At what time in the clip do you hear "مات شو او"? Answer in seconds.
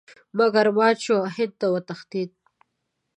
0.77-1.31